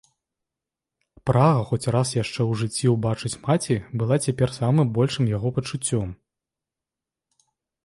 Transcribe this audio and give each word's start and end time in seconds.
Прага 1.29 1.59
хоць 1.69 1.91
раз 1.95 2.09
яшчэ 2.23 2.39
ў 2.49 2.63
жыцці 2.63 2.85
ўбачыць 2.95 3.39
маці 3.45 3.75
была 4.05 4.15
цяпер 4.25 4.49
самым 4.59 4.87
большым 4.99 5.23
яго 5.37 5.49
пачуццём. 5.61 6.09